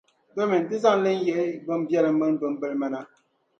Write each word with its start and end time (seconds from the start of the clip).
Domin 0.35 0.63
ti 0.69 0.75
zaŋ 0.83 0.97
li 1.03 1.11
n-yihi 1.17 1.45
bimbɛlim 1.65 2.15
mini 2.19 2.37
bimbilma 2.41 2.87
na. 2.93 2.99